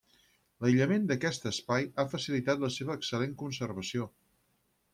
L’aïllament 0.63 1.05
d’aquest 1.11 1.45
espai 1.49 1.85
ha 2.03 2.07
facilitat 2.15 2.65
la 2.65 2.73
seva 2.79 2.95
excel·lent 3.01 3.39
conservació. 3.45 4.09